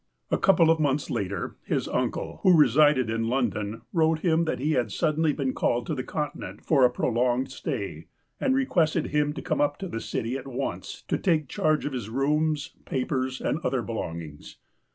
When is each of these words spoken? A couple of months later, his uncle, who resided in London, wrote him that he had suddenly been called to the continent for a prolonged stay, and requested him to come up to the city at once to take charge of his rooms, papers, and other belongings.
A 0.31 0.37
couple 0.39 0.71
of 0.71 0.79
months 0.79 1.11
later, 1.11 1.57
his 1.63 1.87
uncle, 1.87 2.39
who 2.41 2.57
resided 2.57 3.07
in 3.11 3.27
London, 3.27 3.83
wrote 3.93 4.21
him 4.21 4.45
that 4.45 4.57
he 4.57 4.71
had 4.71 4.91
suddenly 4.91 5.31
been 5.31 5.53
called 5.53 5.85
to 5.85 5.93
the 5.93 6.03
continent 6.03 6.65
for 6.65 6.83
a 6.83 6.89
prolonged 6.89 7.51
stay, 7.51 8.07
and 8.39 8.55
requested 8.55 9.09
him 9.09 9.31
to 9.33 9.43
come 9.43 9.61
up 9.61 9.77
to 9.77 9.87
the 9.87 10.01
city 10.01 10.37
at 10.37 10.47
once 10.47 11.03
to 11.07 11.19
take 11.19 11.47
charge 11.47 11.85
of 11.85 11.93
his 11.93 12.09
rooms, 12.09 12.71
papers, 12.83 13.39
and 13.39 13.59
other 13.59 13.83
belongings. 13.83 14.57